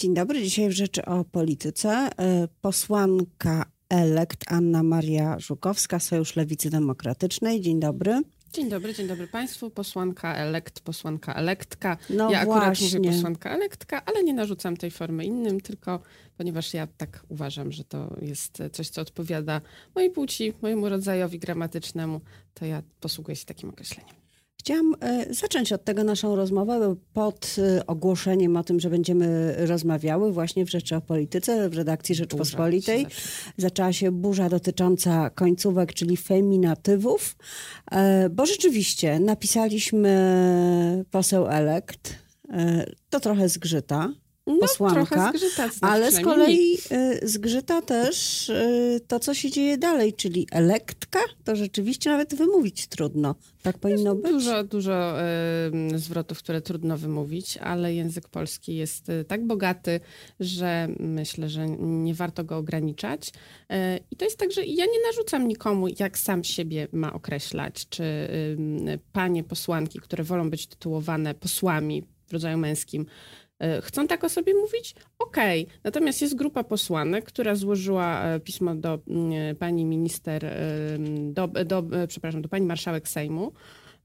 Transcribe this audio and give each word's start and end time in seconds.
Dzień 0.00 0.14
dobry. 0.14 0.42
Dzisiaj 0.42 0.68
w 0.68 0.72
Rzeczy 0.72 1.04
o 1.04 1.24
Polityce 1.24 1.88
e, 1.90 2.48
posłanka 2.60 3.64
elekt 3.88 4.44
Anna 4.46 4.82
Maria 4.82 5.38
Żukowska, 5.38 5.98
Sojusz 5.98 6.36
Lewicy 6.36 6.70
Demokratycznej. 6.70 7.60
Dzień 7.60 7.80
dobry. 7.80 8.22
Dzień 8.52 8.68
dobry, 8.68 8.94
dzień 8.94 9.08
dobry 9.08 9.26
Państwu. 9.28 9.70
Posłanka 9.70 10.34
elekt, 10.34 10.80
posłanka 10.80 11.34
elektka. 11.34 11.96
No 12.10 12.30
ja 12.30 12.40
akurat 12.40 12.78
właśnie. 12.78 12.98
mówię 12.98 13.10
posłanka 13.10 13.50
elektka, 13.50 14.04
ale 14.04 14.24
nie 14.24 14.34
narzucam 14.34 14.76
tej 14.76 14.90
formy 14.90 15.24
innym, 15.24 15.60
tylko 15.60 16.00
ponieważ 16.36 16.74
ja 16.74 16.86
tak 16.96 17.24
uważam, 17.28 17.72
że 17.72 17.84
to 17.84 18.16
jest 18.22 18.58
coś, 18.72 18.88
co 18.88 19.02
odpowiada 19.02 19.60
mojej 19.94 20.10
płci, 20.10 20.52
mojemu 20.62 20.88
rodzajowi 20.88 21.38
gramatycznemu, 21.38 22.20
to 22.54 22.64
ja 22.64 22.82
posługuję 23.00 23.36
się 23.36 23.46
takim 23.46 23.68
określeniem. 23.68 24.19
Chciałam 24.60 24.94
e, 25.00 25.34
zacząć 25.34 25.72
od 25.72 25.84
tego 25.84 26.04
naszą 26.04 26.36
rozmowę 26.36 26.94
pod 27.12 27.56
e, 27.58 27.86
ogłoszeniem 27.86 28.56
o 28.56 28.64
tym, 28.64 28.80
że 28.80 28.90
będziemy 28.90 29.54
rozmawiały 29.66 30.32
właśnie 30.32 30.64
w 30.64 30.70
Rzeczy 30.70 30.96
o 30.96 31.00
Polityce 31.00 31.70
w 31.70 31.74
redakcji 31.74 32.14
Rzeczpospolitej. 32.14 33.04
Burza 33.04 33.16
Zaczęła 33.56 33.92
się 33.92 34.10
burza 34.10 34.48
dotycząca 34.48 35.30
końcówek, 35.30 35.94
czyli 35.94 36.16
feminatywów, 36.16 37.36
e, 37.90 38.30
bo 38.30 38.46
rzeczywiście 38.46 39.20
napisaliśmy 39.20 41.04
poseł 41.10 41.46
elekt. 41.46 42.14
To 43.10 43.20
trochę 43.20 43.48
zgrzyta. 43.48 44.12
No, 44.46 44.58
posłanka, 44.58 45.06
trochę 45.06 45.28
zgrzytać, 45.28 45.72
znaczy 45.72 45.94
Ale 45.94 46.12
z 46.12 46.20
kolei 46.20 46.78
y, 46.92 47.28
zgrzyta 47.28 47.82
też 47.82 48.48
y, 48.48 49.00
to, 49.08 49.20
co 49.20 49.34
się 49.34 49.50
dzieje 49.50 49.78
dalej, 49.78 50.12
czyli 50.12 50.46
elektka, 50.52 51.20
to 51.44 51.56
rzeczywiście 51.56 52.10
nawet 52.10 52.34
wymówić 52.34 52.86
trudno. 52.86 53.34
Tak 53.62 53.78
powinno 53.78 54.14
być. 54.14 54.32
Dużo, 54.32 54.64
dużo 54.64 55.20
em, 55.20 55.98
zwrotów, 55.98 56.38
które 56.38 56.60
trudno 56.60 56.98
wymówić, 56.98 57.56
ale 57.56 57.94
język 57.94 58.28
polski 58.28 58.76
jest 58.76 59.08
y, 59.08 59.24
tak 59.24 59.46
bogaty, 59.46 60.00
że 60.40 60.88
myślę, 61.00 61.48
że 61.48 61.68
nie 61.78 62.14
warto 62.14 62.44
go 62.44 62.56
ograniczać. 62.56 63.32
I 64.10 64.16
to 64.16 64.24
jest 64.24 64.38
tak, 64.38 64.52
że 64.52 64.64
ja 64.64 64.84
nie 64.84 65.02
narzucam 65.06 65.48
nikomu, 65.48 65.86
jak 65.98 66.18
sam 66.18 66.44
siebie 66.44 66.88
ma 66.92 67.12
określać, 67.12 67.88
czy 67.88 68.04
panie 69.12 69.44
posłanki, 69.44 70.00
które 70.00 70.24
wolą 70.24 70.50
być 70.50 70.66
tytułowane 70.66 71.34
posłami 71.34 72.02
w 72.26 72.32
rodzaju 72.32 72.58
męskim, 72.58 73.06
chcą 73.82 74.06
tak 74.06 74.24
o 74.24 74.28
sobie 74.28 74.54
mówić? 74.54 74.94
Okej. 75.18 75.66
Natomiast 75.84 76.22
jest 76.22 76.34
grupa 76.34 76.64
posłanek, 76.64 77.24
która 77.24 77.54
złożyła 77.54 78.24
e, 78.24 78.40
pismo 78.40 78.74
do 78.74 78.98
mm, 79.08 79.56
pani 79.56 79.84
minister, 79.84 80.54
do, 81.20 81.48
do, 81.48 81.84
e, 81.92 82.06
przepraszam, 82.06 82.42
do 82.42 82.48
pani 82.48 82.66
marszałek 82.66 83.08
Sejmu, 83.08 83.52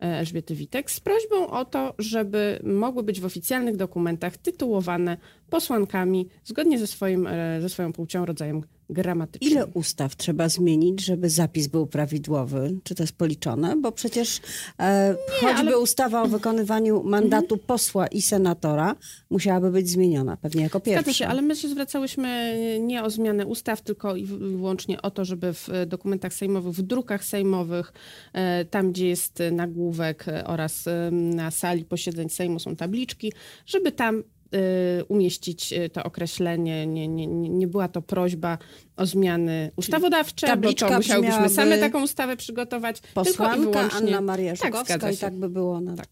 e, 0.01 0.05
Elżbiety 0.05 0.55
Witek 0.55 0.91
z 0.91 0.99
prośbą 0.99 1.47
o 1.47 1.65
to, 1.65 1.93
żeby 1.99 2.59
mogły 2.63 3.03
być 3.03 3.21
w 3.21 3.25
oficjalnych 3.25 3.75
dokumentach 3.75 4.37
tytułowane 4.37 5.17
posłankami 5.49 6.29
zgodnie 6.43 6.79
ze, 6.79 6.87
swoim, 6.87 7.27
e, 7.27 7.61
ze 7.61 7.69
swoją 7.69 7.93
płcią, 7.93 8.25
rodzajem 8.25 8.61
gramatycznym. 8.89 9.51
Ile 9.51 9.65
ustaw 9.65 10.15
trzeba 10.15 10.49
zmienić, 10.49 11.05
żeby 11.05 11.29
zapis 11.29 11.67
był 11.67 11.87
prawidłowy? 11.87 12.77
Czy 12.83 12.95
to 12.95 13.03
jest 13.03 13.17
policzone? 13.17 13.75
Bo 13.81 13.91
przecież 13.91 14.41
e, 14.79 15.15
choćby 15.29 15.47
ale- 15.47 15.59
Mhm. 15.61 15.83
ustawa 15.83 16.21
o 16.21 16.27
wykonywaniu 16.27 17.03
mandatu 17.03 17.57
posła 17.57 18.07
i 18.07 18.21
senatora 18.21 18.95
musiałaby 19.29 19.71
być 19.71 19.89
zmieniona, 19.89 20.37
pewnie 20.37 20.63
jako 20.63 20.79
pierwsza. 20.79 21.01
Zgadza 21.01 21.17
się, 21.17 21.27
ale 21.27 21.41
my 21.41 21.55
się 21.55 21.67
zwracałyśmy 21.67 22.57
nie 22.81 23.03
o 23.03 23.09
zmianę 23.09 23.45
ustaw, 23.45 23.81
tylko 23.81 24.15
i 24.15 24.25
wyłącznie 24.25 25.01
o 25.01 25.11
to, 25.11 25.25
żeby 25.25 25.53
w 25.53 25.69
e, 25.69 25.85
dokumentach 25.85 26.33
sejmowych, 26.33 26.73
w 26.75 26.81
drukach 26.81 27.25
sejmowych, 27.25 27.93
e, 28.33 28.65
tam 28.65 28.91
gdzie 28.91 29.07
jest 29.07 29.39
nagłówek 29.51 30.27
e, 30.27 30.47
oraz 30.47 30.85
na 31.11 31.51
sali 31.51 31.85
posiedzeń 31.85 32.29
Sejmu 32.29 32.59
są 32.59 32.75
tabliczki, 32.75 33.33
żeby 33.65 33.91
tam 33.91 34.23
umieścić 35.07 35.73
e, 35.73 35.89
to 35.89 36.03
określenie. 36.03 36.87
Nie, 36.87 37.07
nie, 37.07 37.27
nie 37.27 37.67
była 37.67 37.87
to 37.87 38.01
prośba 38.01 38.57
o 38.97 39.05
zmiany 39.05 39.71
ustawodawcze, 39.75 40.47
bo 40.47 40.53
tabliczka 40.53 40.89
to 40.89 40.97
musiałybyśmy 40.97 41.45
brzmiałaby 41.45 41.55
same 41.55 41.77
taką 41.77 42.03
ustawę 42.03 42.37
przygotować. 42.37 43.01
Posłanka. 43.13 43.89
Anna 43.93 44.21
Maria 44.21 44.55
Tak, 44.55 44.65
Żukowska 44.65 44.93
zgadza 44.93 45.11
i 45.11 45.17
tak 45.17 45.33
by 45.39 45.49
było 45.49 45.81
nad 45.81 45.97
Tak. 45.97 46.07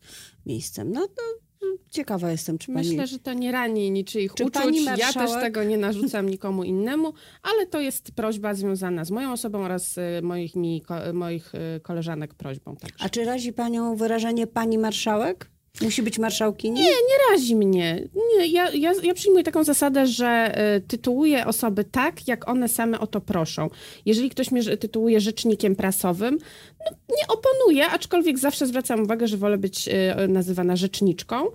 miejscem. 0.45 0.91
No 0.91 1.07
to 1.07 1.23
mm, 1.63 1.77
ciekawa 1.89 2.31
jestem, 2.31 2.57
czy 2.57 2.73
pani... 2.73 2.87
Myślę, 2.87 3.07
że 3.07 3.19
to 3.19 3.33
nie 3.33 3.51
rani 3.51 3.91
niczyich 3.91 4.33
Czy 4.33 4.45
uczuć. 4.45 4.85
Ja 4.97 5.13
też 5.13 5.31
tego 5.31 5.63
nie 5.63 5.77
narzucam 5.77 6.29
nikomu 6.29 6.63
innemu, 6.63 7.13
ale 7.43 7.67
to 7.67 7.81
jest 7.81 8.11
prośba 8.11 8.53
związana 8.53 9.05
z 9.05 9.11
moją 9.11 9.31
osobą 9.31 9.59
oraz 9.63 9.97
y, 9.97 10.01
moich, 10.23 10.55
mi, 10.55 10.81
ko, 10.81 10.95
moich 11.13 11.55
y, 11.55 11.79
koleżanek 11.79 12.33
prośbą. 12.33 12.75
Także. 12.75 13.05
A 13.05 13.09
czy 13.09 13.25
razi 13.25 13.53
panią 13.53 13.95
wyrażenie 13.95 14.47
pani 14.47 14.77
marszałek? 14.77 15.52
Musi 15.81 16.03
być 16.03 16.19
marszałkini? 16.19 16.81
Nie, 16.81 16.89
nie 16.89 17.31
razi 17.31 17.55
mnie. 17.55 18.07
Nie, 18.37 18.47
ja, 18.47 18.69
ja, 18.69 18.93
ja 19.03 19.13
przyjmuję 19.13 19.43
taką 19.43 19.63
zasadę, 19.63 20.07
że 20.07 20.55
y, 20.77 20.81
tytułuję 20.81 21.45
osoby 21.45 21.83
tak, 21.83 22.27
jak 22.27 22.49
one 22.49 22.69
same 22.69 22.99
o 22.99 23.07
to 23.07 23.21
proszą. 23.21 23.69
Jeżeli 24.05 24.29
ktoś 24.29 24.51
mnie 24.51 24.77
tytułuje 24.77 25.19
rzecznikiem 25.19 25.75
prasowym, 25.75 26.37
no, 26.79 26.97
nie 27.17 27.27
oponuję, 27.27 27.87
aczkolwiek 27.87 28.39
zawsze 28.39 28.67
zwracam 28.67 29.03
uwagę, 29.03 29.27
że 29.27 29.37
wolę 29.37 29.57
być 29.57 29.87
y, 29.87 30.27
nazywana 30.27 30.75
rzeczniczką. 30.75 31.47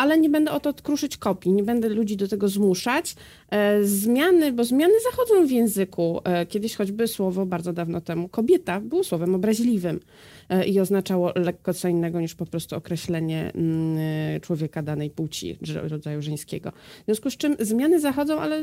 Ale 0.00 0.18
nie 0.18 0.30
będę 0.30 0.50
o 0.50 0.60
to 0.60 0.74
kruszyć 0.74 1.16
kopii, 1.16 1.52
nie 1.52 1.62
będę 1.62 1.88
ludzi 1.88 2.16
do 2.16 2.28
tego 2.28 2.48
zmuszać. 2.48 3.14
E, 3.50 3.84
zmiany, 3.84 4.52
bo 4.52 4.64
zmiany 4.64 4.94
zachodzą 5.10 5.46
w 5.46 5.50
języku. 5.50 6.20
E, 6.24 6.46
kiedyś 6.46 6.76
choćby 6.76 7.08
słowo 7.08 7.46
bardzo 7.46 7.72
dawno 7.72 8.00
temu 8.00 8.28
kobieta 8.28 8.80
było 8.80 9.04
słowem 9.04 9.34
obraźliwym 9.34 10.00
e, 10.48 10.66
i 10.66 10.80
oznaczało 10.80 11.32
lekko 11.36 11.74
co 11.74 11.88
innego 11.88 12.20
niż 12.20 12.34
po 12.34 12.46
prostu 12.46 12.76
określenie 12.76 13.52
mm, 13.54 14.40
człowieka 14.40 14.82
danej 14.82 15.10
płci, 15.10 15.58
rodzaju 15.74 16.22
żeńskiego. 16.22 16.72
W 17.02 17.04
związku 17.04 17.30
z 17.30 17.36
czym 17.36 17.56
zmiany 17.58 18.00
zachodzą, 18.00 18.40
ale 18.40 18.62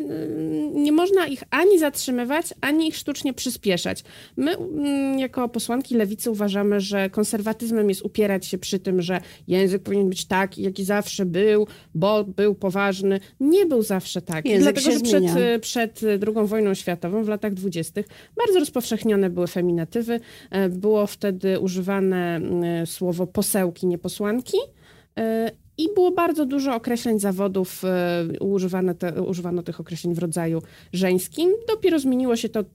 nie 0.74 0.92
można 0.92 1.28
ich 1.28 1.44
ani 1.50 1.80
zatrzymywać, 1.80 2.54
ani 2.62 2.88
ich 2.88 2.96
sztucznie 2.96 3.34
przyspieszać. 3.34 4.04
My 4.38 4.58
mm, 4.58 5.20
jako 5.20 5.50
posłanki 5.50 5.96
lewicy 5.96 6.32
uważamy, 6.32 6.80
że 6.80 7.10
konserwatyzmem 7.10 7.90
jest 7.90 8.02
upierać 8.02 8.46
się 8.46 8.58
przy 8.58 8.80
tym, 8.80 9.02
że 9.02 9.22
język 9.48 9.84
powinien 9.84 10.10
być 10.10 10.26
taki, 10.26 10.62
jaki 10.62 10.84
zawsze 10.84 11.27
był, 11.28 11.68
bo 11.96 12.24
był 12.24 12.56
poważny. 12.56 13.20
Nie 13.40 13.66
był 13.66 13.82
zawsze 13.82 14.22
taki. 14.22 14.50
Język 14.50 14.74
Dlatego, 14.76 14.98
że 14.98 15.04
przed, 15.04 15.24
zmienia. 15.24 15.38
e, 15.38 15.60
przed 15.60 16.02
II 16.04 16.48
wojną 16.48 16.74
światową 16.74 17.24
w 17.24 17.28
latach 17.28 17.54
dwudziestych 17.54 18.06
bardzo 18.38 18.60
rozpowszechnione 18.60 19.30
były 19.30 19.48
feminatywy. 19.48 20.20
E, 20.52 20.70
Było 20.70 21.08
wtedy 21.08 21.60
używane 21.60 22.36
mm, 22.36 22.88
słowo 22.88 23.28
posełki, 23.28 23.88
nie 23.88 23.98
posłanki. 23.98 24.58
E, 25.20 25.52
I 25.78 25.88
było 25.96 26.12
bardzo 26.12 26.46
dużo 26.46 26.76
określeń 26.76 27.20
zawodów, 27.20 27.84
e, 27.86 28.26
używane 28.40 28.96
te, 28.96 29.24
używano 29.24 29.64
tych 29.64 29.80
określeń 29.80 30.14
w 30.16 30.20
rodzaju 30.20 30.62
żeńskim. 30.94 31.52
Dopiero 31.68 32.00
zmieniło 32.00 32.36
się 32.36 32.50
to 32.50 32.60
e, 32.60 32.66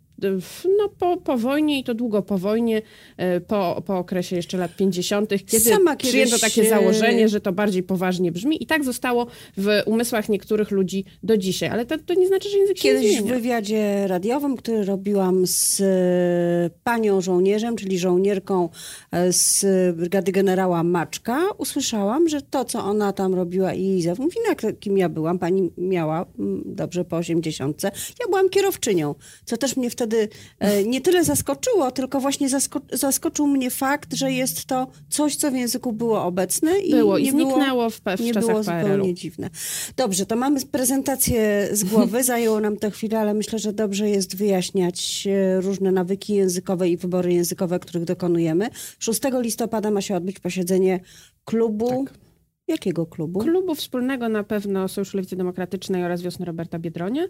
no, 0.78 0.88
po, 0.98 1.16
po 1.16 1.38
wojnie 1.38 1.80
i 1.80 1.84
to 1.84 1.94
długo 1.94 2.22
po 2.22 2.38
wojnie, 2.38 2.82
e, 3.16 3.40
po, 3.40 3.82
po 3.86 3.98
okresie 3.98 4.36
jeszcze 4.36 4.58
lat 4.58 4.76
50., 4.76 5.30
kiedy 5.46 5.70
Sama 5.70 5.96
przyjęto 5.96 6.36
kiedyś, 6.36 6.40
takie 6.40 6.62
e, 6.62 6.68
założenie, 6.68 7.28
że 7.28 7.40
to 7.40 7.52
bardziej 7.52 7.82
poważnie 7.82 8.32
brzmi 8.32 8.62
i 8.62 8.66
tak 8.66 8.84
zostało 8.84 9.26
w 9.56 9.68
umysłach 9.86 10.28
niektórych 10.28 10.70
ludzi 10.70 11.04
do 11.22 11.36
dzisiaj. 11.36 11.68
Ale 11.68 11.86
to, 11.86 11.98
to 12.06 12.14
nie 12.14 12.28
znaczy, 12.28 12.48
że 12.48 12.58
język 12.58 12.78
się 12.78 12.94
nie 12.94 13.00
Kiedyś 13.00 13.22
w 13.22 13.26
wywiadzie 13.26 14.06
radiowym, 14.06 14.56
który 14.56 14.84
robiłam 14.84 15.46
z 15.46 15.80
e, 15.80 16.70
panią 16.84 17.20
żołnierzem, 17.20 17.76
czyli 17.76 17.98
żołnierką 17.98 18.68
e, 19.10 19.32
z 19.32 19.66
brygady 19.96 20.32
generała 20.32 20.82
Maczka, 20.82 21.42
usłyszałam, 21.58 22.28
że 22.28 22.42
to, 22.42 22.64
co 22.64 22.84
ona 22.84 23.12
tam 23.12 23.34
robiła 23.34 23.74
i 23.74 23.82
jej 23.82 24.02
mówi, 24.18 24.36
no, 24.44 24.48
jak 24.48 24.78
kim 24.80 24.98
ja 24.98 25.08
byłam, 25.08 25.38
pani 25.38 25.70
miała 25.78 26.26
mm, 26.38 26.62
dobrze 26.66 27.04
po 27.04 27.16
80. 27.16 27.82
Ja 27.82 28.26
byłam 28.28 28.48
kierowczynią, 28.48 29.14
co 29.44 29.56
też 29.56 29.76
mnie 29.76 29.90
wtedy 29.90 30.11
e, 30.58 30.84
nie 30.84 31.00
tyle 31.00 31.24
zaskoczyło, 31.24 31.90
tylko 31.90 32.20
właśnie 32.20 32.48
zasko 32.48 32.80
zaskoczył 32.92 33.46
mnie 33.46 33.70
fakt, 33.70 34.14
że 34.14 34.32
jest 34.32 34.64
to 34.64 34.86
coś, 35.10 35.36
co 35.36 35.50
w 35.50 35.54
języku 35.54 35.92
było 35.92 36.24
obecne 36.24 36.78
i 36.78 36.90
Było 36.90 37.18
i 37.18 37.24
nie 37.24 37.32
było 37.32 37.50
zniknęło 37.50 37.90
w, 37.90 38.00
w 38.16 38.20
nie 38.20 38.34
było 38.34 38.62
zupełnie 38.62 39.14
dziwne. 39.14 39.50
Dobrze, 39.96 40.26
to 40.26 40.36
mamy 40.36 40.60
prezentację 40.60 41.68
z 41.72 41.84
głowy. 41.84 42.24
Zajęło 42.32 42.60
nam 42.60 42.76
to 42.76 42.90
chwilę, 42.90 43.18
ale 43.18 43.34
myślę, 43.34 43.58
że 43.58 43.72
dobrze 43.72 44.10
jest 44.10 44.36
wyjaśniać 44.36 45.28
e, 45.30 45.60
różne 45.60 45.92
nawyki 45.92 46.34
językowe 46.34 46.88
i 46.88 46.96
wybory 46.96 47.32
językowe, 47.32 47.78
których 47.78 48.04
dokonujemy. 48.04 48.68
6 48.98 49.20
listopada 49.40 49.90
ma 49.90 50.00
się 50.00 50.16
odbyć 50.16 50.40
posiedzenie 50.40 51.00
klubu. 51.44 52.04
Tak. 52.04 52.21
Jakiego 52.68 53.06
klubu? 53.06 53.40
Klubu 53.40 53.74
wspólnego 53.74 54.28
na 54.28 54.44
pewno 54.44 54.88
Sojuszu 54.88 55.16
Lewicy 55.16 55.36
Demokratycznej 55.36 56.04
oraz 56.04 56.22
Wiosny 56.22 56.46
Roberta 56.46 56.78
Biedronia 56.78 57.22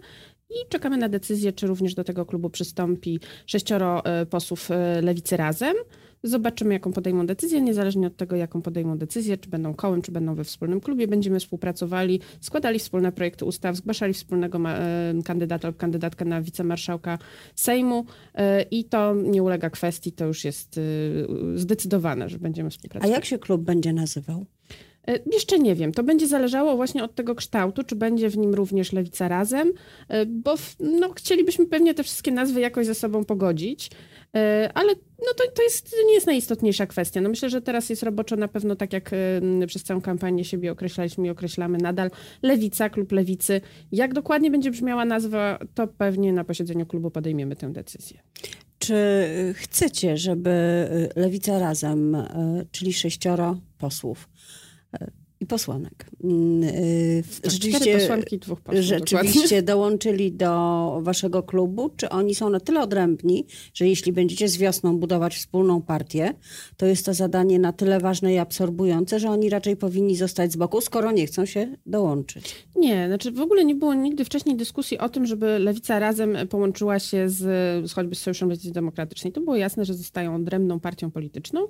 i 0.49 0.69
czekamy 0.69 0.97
na 0.97 1.09
decyzję, 1.09 1.53
czy 1.53 1.67
również 1.67 1.95
do 1.95 2.03
tego 2.03 2.25
klubu 2.25 2.49
przystąpi 2.49 3.19
sześcioro 3.45 4.05
e, 4.05 4.25
posłów 4.25 4.71
e, 4.71 5.01
Lewicy 5.01 5.37
razem. 5.37 5.75
Zobaczymy, 6.25 6.73
jaką 6.73 6.93
podejmą 6.93 7.25
decyzję. 7.25 7.61
Niezależnie 7.61 8.07
od 8.07 8.17
tego, 8.17 8.35
jaką 8.35 8.61
podejmą 8.61 8.97
decyzję, 8.97 9.37
czy 9.37 9.49
będą 9.49 9.73
kołem, 9.73 10.01
czy 10.01 10.11
będą 10.11 10.35
we 10.35 10.43
wspólnym 10.43 10.81
klubie, 10.81 11.07
będziemy 11.07 11.39
współpracowali, 11.39 12.19
składali 12.41 12.79
wspólne 12.79 13.11
projekty 13.11 13.45
ustaw, 13.45 13.75
zgłaszali 13.75 14.13
wspólnego 14.13 14.59
e, 14.69 15.13
kandydata 15.25 15.67
lub 15.67 15.77
kandydatkę 15.77 16.25
na 16.25 16.41
wicemarszałka 16.41 17.17
Sejmu 17.55 18.05
i 18.71 18.85
to 18.85 19.13
nie 19.15 19.43
ulega 19.43 19.69
kwestii, 19.69 20.11
to 20.11 20.25
już 20.25 20.45
jest 20.45 20.79
zdecydowane, 21.55 22.29
że 22.29 22.39
będziemy 22.39 22.67
A 22.67 22.69
współpracować. 22.69 23.15
jak 23.15 23.25
się 23.25 23.39
klub 23.39 23.61
będzie 23.61 23.93
nazywał? 23.93 24.45
E, 25.07 25.19
jeszcze 25.33 25.59
nie 25.59 25.75
wiem. 25.75 25.91
To 25.91 26.03
będzie 26.03 26.27
zależało 26.27 26.75
właśnie 26.75 27.03
od 27.03 27.15
tego 27.15 27.35
kształtu, 27.35 27.83
czy 27.83 27.95
będzie 27.95 28.29
w 28.29 28.37
nim 28.37 28.53
również 28.53 28.93
Lewica 28.93 29.27
razem, 29.27 29.73
e, 30.09 30.25
bo 30.25 30.55
no, 30.79 31.13
chcielibyśmy 31.13 31.65
pewnie 31.65 31.93
te 31.93 32.03
wszystkie 32.03 32.31
nazwy 32.31 32.61
jakoś 32.61 32.85
ze 32.85 32.95
sobą 32.95 33.25
pogodzić, 33.25 33.91
e, 34.35 34.71
ale 34.73 34.93
no 35.19 35.33
to, 35.37 35.43
to 35.55 35.63
jest, 35.63 35.95
nie 36.07 36.13
jest 36.13 36.27
najistotniejsza 36.27 36.87
kwestia. 36.87 37.21
No 37.21 37.29
myślę, 37.29 37.49
że 37.49 37.61
teraz 37.61 37.89
jest 37.89 38.03
roboczo 38.03 38.35
na 38.35 38.47
pewno 38.47 38.75
tak, 38.75 38.93
jak 38.93 39.11
przez 39.67 39.83
całą 39.83 40.01
kampanię 40.01 40.45
siebie 40.45 40.71
określaliśmy 40.71 41.27
i 41.27 41.29
określamy 41.29 41.77
nadal. 41.77 42.11
Lewica, 42.41 42.89
klub 42.89 43.11
Lewicy. 43.11 43.61
Jak 43.91 44.13
dokładnie 44.13 44.51
będzie 44.51 44.71
brzmiała 44.71 45.05
nazwa, 45.05 45.59
to 45.75 45.87
pewnie 45.87 46.33
na 46.33 46.43
posiedzeniu 46.43 46.85
klubu 46.85 47.11
podejmiemy 47.11 47.55
tę 47.55 47.73
decyzję. 47.73 48.19
Czy 48.79 48.95
chcecie, 49.53 50.17
żeby 50.17 50.51
Lewica 51.15 51.59
razem, 51.59 52.17
czyli 52.71 52.93
sześcioro 52.93 53.57
posłów, 53.77 54.29
i 55.43 55.45
posłanek. 55.45 56.05
Mm, 56.23 56.63
y, 56.63 57.23
rzeczywiście, 57.43 57.99
posłanki, 57.99 58.39
dwóch 58.39 58.61
posłów. 58.61 58.83
Rzeczywiście 58.83 59.41
dokładnie. 59.41 59.63
dołączyli 59.63 60.31
do 60.31 60.99
waszego 61.01 61.43
klubu. 61.43 61.89
Czy 61.97 62.09
oni 62.09 62.35
są 62.35 62.49
na 62.49 62.59
tyle 62.59 62.81
odrębni, 62.81 63.45
że 63.73 63.87
jeśli 63.87 64.13
będziecie 64.13 64.47
z 64.47 64.57
wiosną 64.57 64.97
budować 64.97 65.35
wspólną 65.35 65.81
partię, 65.81 66.33
to 66.77 66.85
jest 66.85 67.05
to 67.05 67.13
zadanie 67.13 67.59
na 67.59 67.73
tyle 67.73 67.99
ważne 67.99 68.33
i 68.33 68.37
absorbujące, 68.37 69.19
że 69.19 69.29
oni 69.29 69.49
raczej 69.49 69.75
powinni 69.77 70.15
zostać 70.15 70.51
z 70.51 70.55
boku, 70.55 70.81
skoro 70.81 71.11
nie 71.11 71.27
chcą 71.27 71.45
się 71.45 71.77
dołączyć? 71.85 72.55
Nie, 72.75 73.07
znaczy 73.07 73.31
w 73.31 73.41
ogóle 73.41 73.65
nie 73.65 73.75
było 73.75 73.93
nigdy 73.93 74.25
wcześniej 74.25 74.55
dyskusji 74.55 74.97
o 74.97 75.09
tym, 75.09 75.25
żeby 75.25 75.59
Lewica 75.59 75.99
razem 75.99 76.37
połączyła 76.49 76.99
się 76.99 77.29
z, 77.29 77.37
z 77.89 77.93
choćby 77.93 78.15
z 78.15 78.19
Sojuszem 78.19 78.49
Lewicy 78.49 78.71
Demokratycznej. 78.71 79.33
To 79.33 79.41
było 79.41 79.55
jasne, 79.55 79.85
że 79.85 79.93
zostają 79.93 80.35
odrębną 80.35 80.79
partią 80.79 81.11
polityczną 81.11 81.67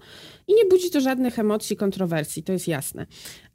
i 0.48 0.54
nie 0.54 0.66
budzi 0.70 0.90
to 0.90 1.02
żadnych 1.02 1.40
emocji, 1.40 1.76
kontrowersji, 1.76 2.44
to 2.44 2.54
jest 2.54 2.68
jasne. 2.68 3.06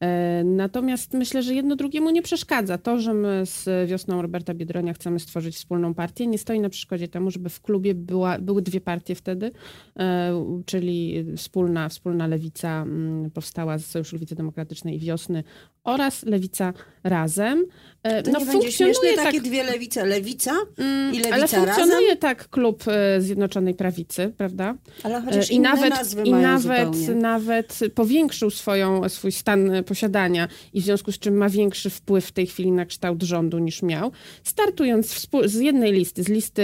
E, 0.01 0.45
natomiast 0.45 1.15
myślę, 1.15 1.43
że 1.43 1.55
jedno 1.55 1.77
drugiemu 1.77 2.11
nie 2.11 2.23
przeszkadza. 2.23 2.79
To, 2.79 3.01
że 3.01 3.15
my 3.15 3.43
z 3.47 3.89
wiosną 3.89 4.23
Roberta 4.23 4.55
Biedronia 4.55 4.95
chcemy 4.95 5.21
stworzyć 5.21 5.57
wspólną 5.57 5.95
partię, 5.95 6.27
nie 6.27 6.39
stoi 6.39 6.61
na 6.61 6.69
przeszkodzie 6.69 7.09
temu, 7.09 7.31
żeby 7.31 7.49
w 7.49 7.61
klubie 7.61 7.95
była, 7.95 8.39
były 8.39 8.63
dwie 8.63 8.81
partie 8.81 9.15
wtedy, 9.15 9.51
e, 9.99 10.63
czyli 10.67 11.25
wspólna, 11.37 11.89
wspólna 11.89 12.27
lewica 12.27 12.83
mm, 12.83 13.31
powstała 13.31 13.79
z 13.79 13.87
Sojuszu 13.87 14.17
Lewicy 14.17 14.35
Demokratycznej 14.35 14.97
i 14.97 14.99
Wiosny 14.99 15.45
oraz 15.89 16.23
Lewica 16.23 16.73
Razem. 17.05 17.67
E, 18.03 18.23
to 18.23 18.31
no, 18.31 18.39
nie 18.39 18.47
funkcjonuje 18.47 19.15
tak... 19.17 19.25
takie 19.25 19.41
dwie 19.41 19.65
lewice, 19.65 20.07
Lewica 20.07 20.53
mm, 20.79 21.15
i 21.15 21.19
Lewica 21.19 21.35
Ale 21.35 21.49
funkcjonuje 21.49 22.07
razem? 22.07 22.19
tak 22.19 22.49
klub 22.49 22.85
e, 22.87 23.21
Zjednoczonej 23.21 23.75
Prawicy, 23.75 24.33
prawda? 24.37 24.75
Ale 25.03 25.21
chociaż 25.21 25.51
I 25.51 25.61
nawet, 25.61 25.95
i 26.25 26.33
nawet, 26.33 26.89
nawet 27.17 27.79
powiększył 27.95 28.51
swoją, 28.51 29.09
swój 29.09 29.33
stan 29.33 29.71
posiadania 29.87 30.49
i 30.73 30.81
w 30.81 30.85
związku 30.85 31.13
z 31.13 31.19
czym 31.19 31.37
ma 31.37 31.49
większy 31.49 31.91
wpływ 31.91 32.27
w 32.27 32.33
tej 32.33 32.47
chwili 32.47 32.73
na 32.73 32.87
kształt 32.87 33.23
rządu 33.23 33.59
niż 33.59 33.83
miał, 33.83 34.13
startując 34.45 35.29
z 35.45 35.55
jednej 35.55 35.93
listy, 35.93 36.23
z 36.23 36.29
listy 36.29 36.63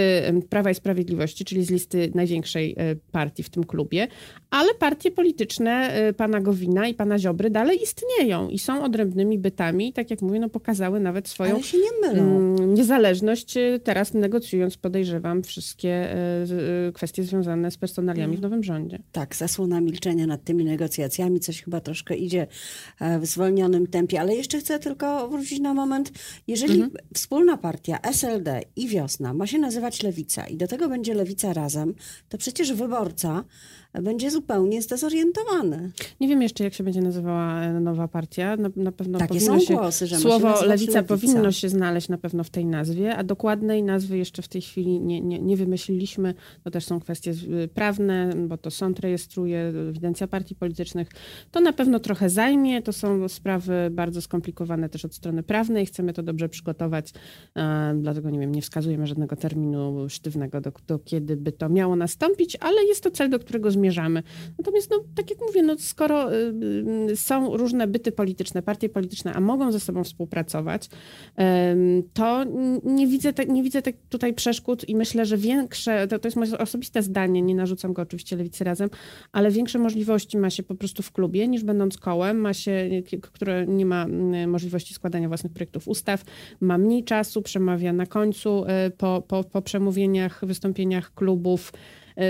Prawa 0.49 0.71
i 0.71 0.75
Sprawiedliwości, 0.75 1.45
czyli 1.45 1.65
z 1.65 1.69
listy 1.69 2.11
największej 2.15 2.75
e, 2.77 2.95
partii 3.11 3.43
w 3.43 3.49
tym 3.49 3.63
klubie, 3.63 4.07
ale 4.49 4.73
partie 4.73 5.11
polityczne 5.11 5.95
pana 6.17 6.41
Gowina 6.41 6.87
i 6.87 6.93
pana 6.93 7.19
Ziobry 7.19 7.49
dalej 7.49 7.83
istnieją 7.83 8.49
i 8.49 8.59
są 8.59 8.83
odrębnymi 9.15 9.39
bytami, 9.39 9.93
tak 9.93 10.11
jak 10.11 10.21
mówię, 10.21 10.39
no 10.39 10.49
pokazały 10.49 10.99
nawet 10.99 11.27
swoją 11.27 11.55
nie 11.55 12.09
mm, 12.21 12.73
niezależność, 12.73 13.57
y, 13.57 13.79
teraz 13.83 14.13
negocjując, 14.13 14.77
podejrzewam, 14.77 15.43
wszystkie 15.43 16.15
y, 16.49 16.87
y, 16.89 16.93
kwestie 16.93 17.23
związane 17.23 17.71
z 17.71 17.77
personaliami 17.77 18.37
w 18.37 18.41
nowym 18.41 18.63
rządzie. 18.63 18.99
Tak, 19.11 19.35
zasłona 19.35 19.81
milczenia 19.81 20.27
nad 20.27 20.43
tymi 20.43 20.65
negocjacjami, 20.65 21.39
coś 21.39 21.63
chyba 21.63 21.81
troszkę 21.81 22.15
idzie 22.15 22.47
e, 22.99 23.19
w 23.19 23.25
zwolnionym 23.25 23.87
tempie, 23.87 24.19
ale 24.19 24.35
jeszcze 24.35 24.59
chcę 24.59 24.79
tylko 24.79 25.29
wrócić 25.29 25.59
na 25.59 25.73
moment. 25.73 26.11
Jeżeli 26.47 26.81
mhm. 26.81 26.91
wspólna 27.13 27.57
partia 27.57 27.99
SLD 28.01 28.61
i 28.75 28.87
Wiosna 28.87 29.33
ma 29.33 29.47
się 29.47 29.59
nazywać 29.59 30.03
Lewica 30.03 30.47
i 30.47 30.57
do 30.57 30.67
tego 30.67 30.89
będzie 30.89 31.13
Lewica 31.13 31.53
razem, 31.53 31.93
to 32.29 32.37
przecież 32.37 32.73
wyborca 32.73 33.43
będzie 34.01 34.31
zupełnie 34.31 34.81
zdezorientowany. 34.81 35.91
Nie 36.19 36.27
wiem 36.27 36.41
jeszcze, 36.41 36.63
jak 36.63 36.73
się 36.73 36.83
będzie 36.83 37.01
nazywała 37.01 37.61
e, 37.61 37.79
nowa 37.79 38.07
partia. 38.07 38.57
Na, 38.57 38.69
na 38.75 38.91
pewno 38.91 39.19
Takie 39.19 39.33
powinno 39.33 39.59
są 39.59 39.65
się, 39.65 39.73
głosy, 39.73 40.07
że 40.07 40.17
słowo 40.17 40.47
lewica, 40.47 40.65
lewica, 40.65 41.03
powinno 41.03 41.51
się 41.51 41.69
znaleźć 41.69 42.09
na 42.09 42.17
pewno 42.17 42.43
w 42.43 42.49
tej 42.49 42.65
nazwie, 42.65 43.15
a 43.15 43.23
dokładnej 43.23 43.83
nazwy 43.83 44.17
jeszcze 44.17 44.41
w 44.41 44.47
tej 44.47 44.61
chwili 44.61 44.99
nie, 44.99 45.21
nie, 45.21 45.39
nie 45.39 45.57
wymyśliliśmy. 45.57 46.33
To 46.63 46.71
też 46.71 46.85
są 46.85 46.99
kwestie 46.99 47.33
prawne, 47.73 48.33
bo 48.47 48.57
to 48.57 48.71
sąd 48.71 48.99
rejestruje, 48.99 49.73
ewidencja 49.89 50.27
partii 50.27 50.55
politycznych. 50.55 51.07
To 51.51 51.59
na 51.59 51.73
pewno 51.73 51.99
trochę 51.99 52.29
zajmie. 52.29 52.81
To 52.81 52.93
są 52.93 53.29
sprawy 53.29 53.73
bardzo 53.91 54.21
skomplikowane 54.21 54.89
też 54.89 55.05
od 55.05 55.15
strony 55.15 55.43
prawnej. 55.43 55.85
Chcemy 55.85 56.13
to 56.13 56.23
dobrze 56.23 56.49
przygotować, 56.49 57.13
dlatego 57.95 58.29
nie 58.29 58.39
wiem, 58.39 58.55
nie 58.55 58.61
wskazujemy 58.61 59.07
żadnego 59.07 59.35
terminu 59.35 60.09
sztywnego, 60.09 60.61
do, 60.61 60.71
do 60.87 60.99
kiedy 60.99 61.37
by 61.37 61.51
to 61.51 61.69
miało 61.69 61.95
nastąpić, 61.95 62.57
ale 62.59 62.83
jest 62.83 63.03
to 63.03 63.11
cel, 63.11 63.29
do 63.29 63.39
którego 63.39 63.71
zmierzamy 63.71 63.84
zmierzamy. 63.85 64.23
Natomiast, 64.57 64.91
no, 64.91 65.03
tak 65.15 65.29
jak 65.29 65.39
mówię, 65.47 65.63
no, 65.63 65.75
skoro 65.79 66.33
y, 66.33 66.53
y, 67.09 67.15
są 67.15 67.57
różne 67.57 67.87
byty 67.87 68.11
polityczne, 68.11 68.61
partie 68.61 68.89
polityczne, 68.89 69.33
a 69.33 69.39
mogą 69.39 69.71
ze 69.71 69.79
sobą 69.79 70.03
współpracować, 70.03 70.89
to 72.13 72.45
nie 72.83 73.07
widzę, 73.07 73.33
te, 73.33 73.45
nie 73.45 73.63
widzę 73.63 73.81
te 73.81 73.93
tutaj 74.09 74.33
przeszkód 74.33 74.89
i 74.89 74.95
myślę, 74.95 75.25
że 75.25 75.37
większe, 75.37 76.07
to, 76.07 76.19
to 76.19 76.27
jest 76.27 76.37
moje 76.37 76.57
osobiste 76.57 77.03
zdanie, 77.03 77.41
nie 77.41 77.55
narzucam 77.55 77.93
go 77.93 78.01
oczywiście 78.01 78.35
lewicy 78.35 78.63
razem, 78.63 78.89
ale 79.31 79.51
większe 79.51 79.79
możliwości 79.79 80.37
ma 80.37 80.49
się 80.49 80.63
po 80.63 80.75
prostu 80.75 81.03
w 81.03 81.11
klubie 81.11 81.47
niż 81.47 81.63
będąc 81.63 81.97
kołem, 81.97 82.37
ma 82.37 82.53
się, 82.53 82.89
które 83.21 83.65
nie 83.67 83.85
ma 83.85 84.05
możliwości 84.47 84.93
składania 84.93 85.27
własnych 85.27 85.53
projektów 85.53 85.87
ustaw, 85.87 86.23
ma 86.61 86.77
mniej 86.77 87.03
czasu, 87.03 87.41
przemawia 87.41 87.93
na 87.93 88.05
końcu 88.05 88.63
y, 88.63 88.91
po, 88.97 89.23
po, 89.27 89.43
po 89.43 89.61
przemówieniach, 89.61 90.45
wystąpieniach 90.45 91.13
klubów, 91.13 91.71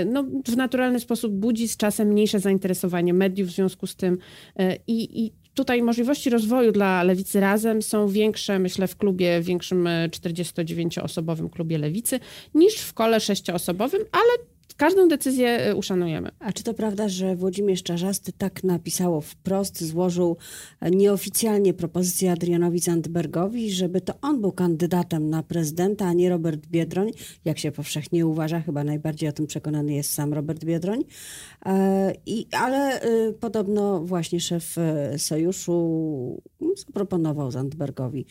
no, 0.04 0.24
w 0.48 0.56
naturalny 0.56 1.00
sposób 1.00 1.32
budzi 1.32 1.68
z 1.68 1.76
czasem 1.76 2.08
mniejsze 2.08 2.40
zainteresowanie 2.40 3.14
mediów 3.14 3.48
w 3.48 3.52
związku 3.52 3.86
z 3.86 3.96
tym. 3.96 4.18
E, 4.56 4.76
i, 4.86 5.24
i 5.24 5.32
tutaj 5.54 5.82
możliwości 5.82 6.30
rozwoju 6.30 6.72
dla 6.72 7.02
Lewicy 7.02 7.40
Razem 7.40 7.82
są 7.82 8.08
większe, 8.08 8.58
myślę, 8.58 8.86
w 8.86 8.96
klubie, 8.96 9.40
większym 9.40 9.84
49-osobowym 10.10 11.46
e, 11.46 11.50
klubie 11.50 11.78
Lewicy 11.78 12.20
niż 12.54 12.74
w 12.74 12.94
kole 12.94 13.20
sześcioosobowym, 13.20 14.02
ale 14.12 14.55
każdą 14.76 15.08
decyzję 15.08 15.70
y, 15.70 15.76
uszanujemy. 15.76 16.30
A 16.38 16.52
czy 16.52 16.62
to 16.62 16.74
prawda, 16.74 17.08
że 17.08 17.36
Włodzimierz 17.36 17.82
Czarzasty 17.82 18.32
tak 18.32 18.64
napisało 18.64 19.20
wprost, 19.20 19.84
złożył 19.84 20.36
nieoficjalnie 20.90 21.74
propozycję 21.74 22.32
Adrianowi 22.32 22.78
Zandbergowi, 22.78 23.70
żeby 23.70 24.00
to 24.00 24.14
on 24.22 24.40
był 24.40 24.52
kandydatem 24.52 25.30
na 25.30 25.42
prezydenta, 25.42 26.06
a 26.06 26.12
nie 26.12 26.28
Robert 26.28 26.66
Biedroń, 26.66 27.10
jak 27.44 27.58
się 27.58 27.72
powszechnie 27.72 28.26
uważa, 28.26 28.60
chyba 28.60 28.84
najbardziej 28.84 29.28
o 29.28 29.32
tym 29.32 29.46
przekonany 29.46 29.94
jest 29.94 30.12
sam 30.12 30.34
Robert 30.34 30.64
Biedroń. 30.64 31.04
E, 31.66 32.12
I, 32.26 32.46
ale 32.52 33.04
y, 33.04 33.32
podobno 33.32 34.00
właśnie 34.00 34.40
szef 34.40 34.78
e, 34.78 35.18
sojuszu 35.18 36.42
zaproponował 36.86 37.50
Zandbergowi 37.50 38.26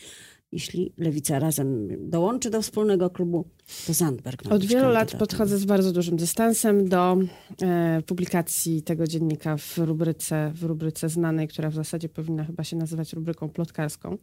jeśli 0.55 0.93
Lewica 0.97 1.39
razem 1.39 1.87
dołączy 2.09 2.49
do 2.49 2.61
wspólnego 2.61 3.09
klubu, 3.09 3.45
to 3.87 3.93
Zandberg. 3.93 4.51
Od 4.51 4.65
wielu 4.65 4.89
lat 4.89 5.15
podchodzę 5.15 5.57
z 5.57 5.65
bardzo 5.65 5.91
dużym 5.91 6.15
dystansem 6.15 6.89
do 6.89 7.17
e, 7.61 8.01
publikacji 8.05 8.81
tego 8.81 9.07
dziennika 9.07 9.57
w 9.57 9.77
rubryce, 9.77 10.51
w 10.55 10.63
rubryce 10.63 11.09
znanej, 11.09 11.47
która 11.47 11.69
w 11.69 11.73
zasadzie 11.73 12.09
powinna 12.09 12.43
chyba 12.43 12.63
się 12.63 12.75
nazywać 12.75 13.13
rubryką 13.13 13.49
plotkarską. 13.49 14.17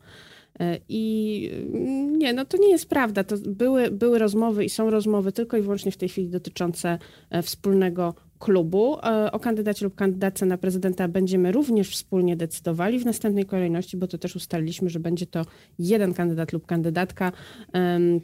E, 0.61 0.79
I 0.89 1.51
mm, 1.75 2.19
nie, 2.19 2.33
no 2.33 2.45
to 2.45 2.57
nie 2.57 2.71
jest 2.71 2.89
prawda. 2.89 3.25
To 3.25 3.37
były, 3.47 3.91
były 3.91 4.19
rozmowy 4.19 4.65
i 4.65 4.71
są 4.71 4.91
rozmowy 4.91 5.33
tylko 5.33 5.57
i 5.57 5.62
wyłącznie 5.62 5.93
w 5.93 5.97
tej 5.97 6.09
chwili 6.09 6.29
dotyczące 6.29 6.99
e, 7.31 7.43
wspólnego 7.43 8.15
klubu. 8.43 8.97
E, 9.03 9.33
o 9.33 9.39
kandydacie 9.39 9.85
lub 9.85 9.95
kandydatce 9.95 10.47
na 10.47 10.59
prezydenta 10.59 11.09
będziemy 11.09 11.53
również 11.53 11.91
wspólnie 11.91 12.37
decydowali 12.37 12.99
w 12.99 13.05
następnej 13.05 13.45
kolejności, 13.45 13.97
bo 13.97 14.07
to 14.07 14.19
też 14.19 14.37
ustaliliśmy, 14.37 14.91
że 14.91 15.01
będzie 15.01 15.27
to 15.27 15.45
jeden 15.79 16.15
kandydat 16.15 16.53
lub 16.53 16.67
kandydatka 16.67 17.33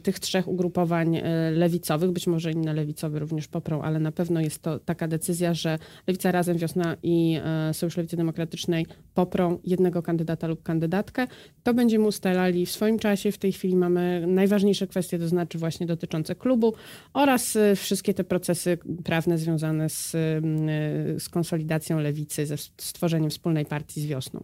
tych 0.03 0.19
trzech 0.19 0.47
ugrupowań 0.47 1.15
e, 1.15 1.51
lewicowych. 1.51 2.11
Być 2.11 2.27
może 2.27 2.51
inne 2.51 2.73
lewicowe 2.73 3.19
również 3.19 3.47
poprą, 3.47 3.81
ale 3.81 3.99
na 3.99 4.11
pewno 4.11 4.41
jest 4.41 4.61
to 4.61 4.79
taka 4.79 5.07
decyzja, 5.07 5.53
że 5.53 5.79
Lewica 6.07 6.31
Razem, 6.31 6.57
Wiosna 6.57 6.97
i 7.03 7.39
e, 7.43 7.73
Sojusz 7.73 7.97
Lewicy 7.97 8.17
Demokratycznej 8.17 8.85
poprą 9.13 9.59
jednego 9.63 10.01
kandydata 10.01 10.47
lub 10.47 10.63
kandydatkę. 10.63 11.27
To 11.63 11.73
będziemy 11.73 12.07
ustalali 12.07 12.65
w 12.65 12.71
swoim 12.71 12.99
czasie. 12.99 13.31
W 13.31 13.37
tej 13.37 13.51
chwili 13.51 13.75
mamy 13.75 14.25
najważniejsze 14.27 14.87
kwestie, 14.87 15.19
to 15.19 15.27
znaczy 15.27 15.57
właśnie 15.57 15.87
dotyczące 15.87 16.35
klubu 16.35 16.73
oraz 17.13 17.57
wszystkie 17.75 18.13
te 18.13 18.23
procesy 18.23 18.77
prawne 19.03 19.37
związane 19.37 19.89
z 19.89 20.08
z, 20.11 21.29
konsolidacją 21.29 21.99
lewicy, 21.99 22.45
ze 22.45 22.57
stworzeniem 22.57 23.29
wspólnej 23.29 23.65
partii 23.65 24.01
z 24.01 24.05
wiosną. 24.05 24.41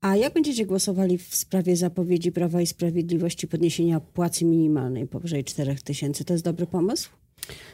A 0.00 0.16
jak 0.16 0.32
będziecie 0.32 0.66
głosowali 0.66 1.18
w 1.18 1.34
sprawie 1.34 1.76
zapowiedzi 1.76 2.32
Prawa 2.32 2.60
i 2.60 2.66
Sprawiedliwości 2.66 3.48
podniesienia 3.48 4.00
płacy 4.00 4.44
minimalnej 4.44 5.06
powyżej 5.06 5.44
4 5.44 5.74
tysięcy? 5.74 6.24
To 6.24 6.34
jest 6.34 6.44
dobry 6.44 6.66
pomysł? 6.66 7.10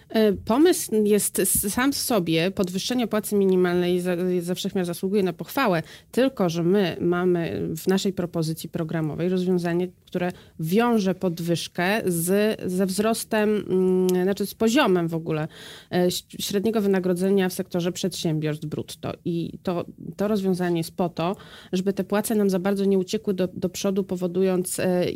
E, 0.08 0.32
pomysł 0.32 1.04
jest 1.04 1.42
sam 1.70 1.92
w 1.92 1.96
sobie, 1.96 2.50
podwyższenie 2.50 3.06
płacy 3.06 3.34
minimalnej 3.34 4.00
za, 4.00 4.16
za 4.40 4.54
wszechmiar 4.54 4.84
zasługuje 4.84 5.22
na 5.22 5.32
pochwałę, 5.32 5.82
tylko 6.12 6.48
że 6.48 6.62
my 6.62 6.96
mamy 7.00 7.68
w 7.76 7.86
naszej 7.86 8.12
propozycji 8.12 8.68
programowej 8.68 9.28
rozwiązanie, 9.28 9.88
które 10.16 10.32
wiąże 10.60 11.14
podwyżkę 11.14 12.02
z, 12.06 12.60
ze 12.72 12.86
wzrostem, 12.86 13.64
mm, 13.68 14.08
znaczy 14.08 14.46
z 14.46 14.54
poziomem 14.54 15.08
w 15.08 15.14
ogóle 15.14 15.48
e, 15.92 16.10
średniego 16.38 16.80
wynagrodzenia 16.80 17.48
w 17.48 17.52
sektorze 17.52 17.92
przedsiębiorstw 17.92 18.66
brutto. 18.66 19.12
I 19.24 19.58
to, 19.62 19.84
to 20.16 20.28
rozwiązanie 20.28 20.78
jest 20.78 20.96
po 20.96 21.08
to, 21.08 21.36
żeby 21.72 21.92
te 21.92 22.04
płace 22.04 22.34
nam 22.34 22.50
za 22.50 22.58
bardzo 22.58 22.84
nie 22.84 22.98
uciekły 22.98 23.34
do, 23.34 23.48
do 23.48 23.68
przodu, 23.68 24.04
powodując 24.04 24.80
e, 24.80 25.06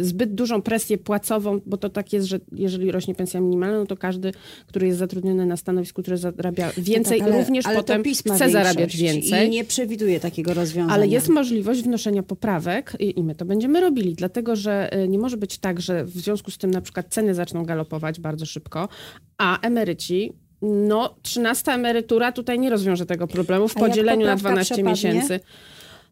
zbyt 0.00 0.34
dużą 0.34 0.62
presję 0.62 0.98
płacową, 0.98 1.60
bo 1.66 1.76
to 1.76 1.88
tak 1.88 2.12
jest, 2.12 2.26
że 2.26 2.40
jeżeli 2.52 2.92
rośnie 2.92 3.14
pensja 3.14 3.40
minimalna, 3.40 3.78
no 3.78 3.86
to 3.86 3.96
każdy, 3.96 4.32
który 4.66 4.86
jest 4.86 4.98
zatrudniony 4.98 5.46
na 5.46 5.56
stanowisku, 5.56 6.02
który 6.02 6.16
zarabia 6.16 6.72
więcej, 6.78 7.18
no 7.18 7.24
tak, 7.24 7.34
ale, 7.34 7.42
również 7.42 7.66
ale 7.66 7.76
potem 7.76 8.02
chce 8.04 8.50
zarabiać 8.50 8.96
więcej. 8.96 9.46
I 9.46 9.50
nie 9.50 9.64
przewiduje 9.64 10.20
takiego 10.20 10.54
rozwiązania. 10.54 10.94
Ale 10.94 11.06
jest 11.06 11.28
możliwość 11.28 11.82
wnoszenia 11.82 12.22
poprawek 12.22 12.96
i, 12.98 13.18
i 13.18 13.22
my 13.24 13.34
to 13.34 13.44
będziemy 13.44 13.80
robili, 13.80 14.09
dlatego 14.14 14.56
że 14.56 14.92
e, 14.92 15.08
nie 15.08 15.18
może 15.18 15.36
być 15.36 15.58
tak, 15.58 15.80
że 15.80 16.04
w 16.04 16.10
związku 16.10 16.50
z 16.50 16.58
tym 16.58 16.70
na 16.70 16.80
przykład 16.80 17.06
ceny 17.08 17.34
zaczną 17.34 17.64
galopować 17.64 18.20
bardzo 18.20 18.46
szybko, 18.46 18.88
a 19.38 19.60
emeryci 19.60 20.32
no, 20.62 21.14
13 21.22 21.72
emerytura 21.72 22.32
tutaj 22.32 22.58
nie 22.58 22.70
rozwiąże 22.70 23.06
tego 23.06 23.26
problemu 23.26 23.68
w 23.68 23.74
podzieleniu 23.74 24.26
na 24.26 24.36
12 24.36 24.74
przepadnie? 24.74 24.90
miesięcy. 24.90 25.40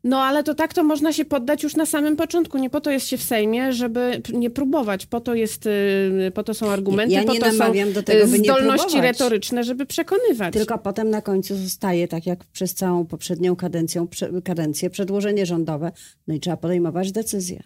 No 0.04 0.22
ale 0.22 0.42
to 0.42 0.54
tak 0.54 0.74
to 0.74 0.84
można 0.84 1.12
się 1.12 1.24
poddać 1.24 1.62
już 1.62 1.76
na 1.76 1.86
samym 1.86 2.16
początku. 2.16 2.58
Nie 2.58 2.70
po 2.70 2.80
to 2.80 2.90
jest 2.90 3.06
się 3.06 3.16
w 3.18 3.22
Sejmie, 3.22 3.72
żeby 3.72 4.22
nie 4.32 4.50
próbować. 4.50 5.06
Po 5.06 5.20
to, 5.20 5.34
jest, 5.34 5.66
y, 5.66 6.32
po 6.34 6.42
to 6.42 6.54
są 6.54 6.70
argumenty, 6.70 7.14
ja 7.14 7.24
po 7.24 7.34
to 7.34 7.52
są 7.52 7.72
do 7.94 8.02
tego, 8.02 8.26
by 8.26 8.38
zdolności 8.38 9.00
retoryczne, 9.00 9.64
żeby 9.64 9.86
przekonywać. 9.86 10.54
Tylko 10.54 10.78
potem 10.78 11.10
na 11.10 11.22
końcu 11.22 11.56
zostaje, 11.56 12.08
tak 12.08 12.26
jak 12.26 12.44
przez 12.44 12.74
całą 12.74 13.06
poprzednią 13.06 13.56
kadencję, 13.56 14.06
kadencję 14.44 14.90
przedłożenie 14.90 15.46
rządowe, 15.46 15.92
no 16.26 16.34
i 16.34 16.40
trzeba 16.40 16.56
podejmować 16.56 17.12
decyzję. 17.12 17.62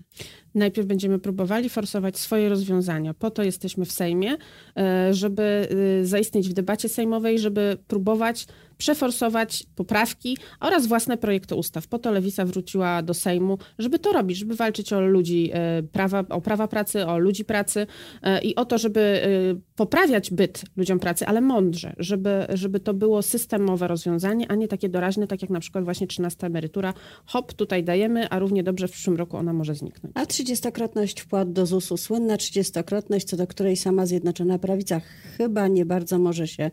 Najpierw 0.55 0.89
będziemy 0.89 1.19
próbowali 1.19 1.69
forsować 1.69 2.19
swoje 2.19 2.49
rozwiązania. 2.49 3.15
Po 3.15 3.31
to 3.31 3.43
jesteśmy 3.43 3.85
w 3.85 3.93
Sejmie, 3.93 4.33
y, 4.35 5.15
żeby 5.15 5.69
y, 6.03 6.07
zaistnieć 6.07 6.49
w 6.49 6.53
debacie 6.53 6.89
sejmowej, 6.89 7.39
żeby 7.39 7.79
próbować 7.87 8.47
przeforsować 8.83 9.65
poprawki 9.77 10.39
oraz 10.61 10.87
własne 10.87 11.17
projekty 11.17 11.55
ustaw. 11.55 11.87
Po 11.87 11.99
to 11.99 12.13
Lewica 12.13 12.45
wróciła 12.45 13.03
do 13.03 13.15
Sejmu, 13.15 13.59
żeby 13.79 13.99
to 13.99 14.13
robić, 14.13 14.39
żeby 14.39 14.57
walczyć 14.57 14.93
o 14.93 15.01
ludzi, 15.01 15.51
e, 15.53 15.83
prawa, 15.83 16.25
o 16.29 16.41
prawa 16.41 16.69
pracy, 16.69 17.07
o 17.07 17.19
ludzi 17.19 17.45
pracy 17.45 17.87
e, 18.23 18.43
i 18.43 18.55
o 18.55 18.65
to, 18.65 18.79
żeby 18.79 19.01
e, 19.01 19.29
poprawiać 19.77 20.31
byt 20.31 20.65
ludziom 20.77 20.99
pracy, 20.99 21.27
ale 21.27 21.41
mądrze, 21.41 21.93
żeby, 21.99 22.47
żeby 22.49 22.81
to 22.81 22.95
było 22.95 23.23
systemowe 23.23 23.89
rozwiązanie, 23.89 24.51
a 24.51 24.55
nie 24.55 24.69
takie 24.69 24.89
doraźne, 24.89 25.27
tak 25.27 25.43
jak 25.43 25.51
na 25.51 25.61
przykład 25.61 25.85
właśnie 25.85 26.07
13 26.07 26.47
emerytura. 26.47 26.95
Hop, 27.27 27.53
tutaj 27.53 27.85
dajemy, 27.85 28.29
a 28.29 28.39
równie 28.39 28.63
dobrze 28.63 28.89
w 28.89 28.91
przyszłym 28.91 29.17
roku 29.17 29.37
ona 29.37 29.53
może 29.53 29.75
zniknąć. 29.75 30.13
A 30.17 30.27
trzydziestokrotność 30.27 31.21
wpłat 31.21 31.53
do 31.53 31.67
ZUS-u, 31.67 31.97
słynna 31.97 32.37
trzydziestokrotność, 32.37 33.27
co 33.27 33.37
do 33.37 33.47
której 33.47 33.77
sama 33.77 34.07
Zjednoczona 34.07 34.59
Prawica 34.59 35.01
chyba 35.37 35.69
nie 35.69 35.87
bardzo 35.87 36.19
może 36.19 36.49
się 36.49 36.71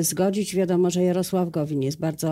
zgodzić. 0.00 0.54
Wiadomo, 0.54 0.90
że 0.90 1.02
Jarosław 1.02 1.39
Jarosław 1.40 1.50
Gowin 1.50 1.82
jest 1.82 1.98
bardzo 1.98 2.28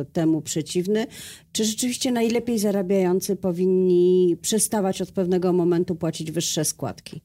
e, 0.00 0.04
temu 0.04 0.42
przeciwny. 0.42 1.06
Czy 1.52 1.64
rzeczywiście 1.64 2.12
najlepiej 2.12 2.58
zarabiający 2.58 3.36
powinni 3.36 4.36
przestawać 4.42 5.02
od 5.02 5.12
pewnego 5.12 5.52
momentu 5.52 5.96
płacić 5.96 6.32
wyższe 6.32 6.64
składki? 6.64 7.20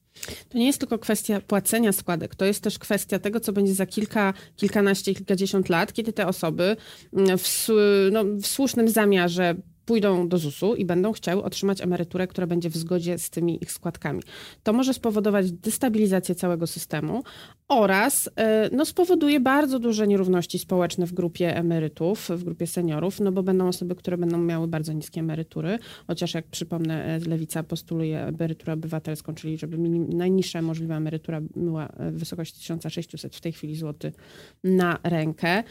To 0.48 0.58
nie 0.58 0.66
jest 0.66 0.78
tylko 0.78 0.98
kwestia 0.98 1.40
płacenia 1.40 1.92
składek, 1.92 2.34
to 2.34 2.44
jest 2.44 2.62
też 2.62 2.78
kwestia 2.78 3.18
tego, 3.18 3.40
co 3.40 3.52
będzie 3.52 3.74
za 3.74 3.86
kilka, 3.86 4.34
kilkanaście, 4.56 5.14
kilkadziesiąt 5.14 5.68
lat, 5.68 5.92
kiedy 5.92 6.12
te 6.12 6.26
osoby 6.26 6.76
mm, 7.12 7.38
w, 7.38 7.68
no, 8.12 8.24
w 8.24 8.46
słusznym 8.46 8.88
zamiarze 8.88 9.54
pójdą 9.84 10.28
do 10.28 10.38
ZUS-u 10.38 10.74
i 10.74 10.84
będą 10.84 11.12
chciały 11.12 11.42
otrzymać 11.42 11.80
emeryturę, 11.80 12.26
która 12.26 12.46
będzie 12.46 12.70
w 12.70 12.76
zgodzie 12.76 13.18
z 13.18 13.30
tymi 13.30 13.62
ich 13.62 13.72
składkami. 13.72 14.22
To 14.62 14.72
może 14.72 14.94
spowodować 14.94 15.52
destabilizację 15.52 16.34
całego 16.34 16.66
systemu 16.66 17.22
oraz 17.68 18.30
e, 18.36 18.70
no, 18.72 18.84
spowoduje 18.84 19.40
bardzo 19.40 19.78
duże 19.78 20.06
nierówności 20.06 20.58
społeczne 20.58 21.06
w 21.06 21.12
grupie 21.12 21.56
emerytów, 21.56 22.28
w 22.28 22.44
grupie 22.44 22.66
seniorów, 22.66 23.20
no 23.20 23.32
bo 23.32 23.42
będą 23.42 23.68
osoby, 23.68 23.94
które 23.94 24.16
będą 24.18 24.38
miały 24.38 24.68
bardzo 24.68 24.92
niskie 24.92 25.20
emerytury, 25.20 25.78
chociaż 26.06 26.34
jak 26.34 26.46
przypomnę, 26.46 27.04
e, 27.04 27.18
Lewica 27.18 27.62
postuluje 27.62 28.20
emeryturę 28.20 28.72
obywatelską, 28.72 29.34
czyli 29.34 29.58
żeby 29.58 29.78
najniższa 30.16 30.62
możliwa 30.62 30.96
emerytura 30.96 31.40
była 31.56 31.88
w 31.98 32.18
wysokości 32.18 32.58
1600 32.58 33.36
w 33.36 33.40
tej 33.40 33.52
chwili 33.52 33.76
złoty 33.76 34.12
na 34.64 34.98
rękę. 35.02 35.62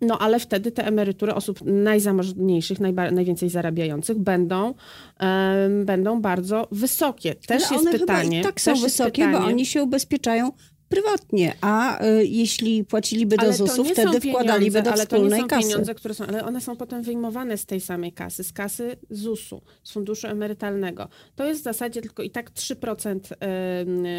No 0.00 0.18
ale 0.18 0.40
wtedy 0.40 0.72
te 0.72 0.86
emerytury 0.86 1.34
osób 1.34 1.60
najzamożniejszych, 1.64 2.78
najwięcej 3.12 3.48
zarabiających 3.48 4.18
będą, 4.18 4.74
um, 5.20 5.84
będą 5.84 6.20
bardzo 6.20 6.68
wysokie. 6.72 7.34
Też 7.34 7.62
ale 7.72 7.82
jest 7.82 8.00
pytanie. 8.00 8.40
i 8.40 8.42
tak 8.42 8.60
są 8.60 8.74
wysokie, 8.74 9.10
pytanie, 9.10 9.38
bo 9.38 9.44
oni 9.44 9.66
się 9.66 9.82
ubezpieczają 9.82 10.52
prywatnie, 10.90 11.54
a 11.60 12.04
y, 12.04 12.26
jeśli 12.26 12.84
płaciliby 12.84 13.36
do 13.36 13.52
ZUS-u, 13.52 13.84
wtedy 13.84 14.20
wkładaliby 14.20 14.82
do 14.82 14.92
ale 14.92 15.02
wspólnej 15.02 15.30
to 15.30 15.36
nie 15.36 15.42
są 15.42 15.48
kasy. 15.48 15.68
pieniądze, 15.68 15.94
które 15.94 16.14
są, 16.14 16.26
ale 16.26 16.44
one 16.44 16.60
są 16.60 16.76
potem 16.76 17.02
wyjmowane 17.02 17.56
z 17.56 17.66
tej 17.66 17.80
samej 17.80 18.12
kasy, 18.12 18.44
z 18.44 18.52
kasy 18.52 18.96
ZUS-u, 19.10 19.62
z 19.82 19.92
funduszu 19.92 20.26
emerytalnego. 20.26 21.08
To 21.36 21.44
jest 21.44 21.60
w 21.60 21.64
zasadzie 21.64 22.02
tylko 22.02 22.22
i 22.22 22.30
tak 22.30 22.50
3% 22.50 23.20